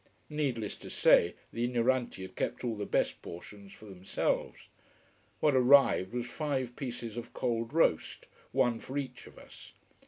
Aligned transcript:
Needless 0.31 0.75
to 0.77 0.89
say, 0.89 1.35
the 1.53 1.63
ignoranti 1.63 2.23
had 2.23 2.35
kept 2.35 2.63
all 2.63 2.75
the 2.75 2.87
best 2.87 3.21
portions 3.21 3.71
for 3.71 3.85
themselves. 3.85 4.61
What 5.41 5.55
arrived 5.55 6.11
was 6.11 6.25
five 6.25 6.75
pieces 6.75 7.17
of 7.17 7.33
cold 7.35 7.71
roast, 7.71 8.25
one 8.51 8.79
for 8.79 8.97
each 8.97 9.27
of 9.27 9.37
us. 9.37 9.73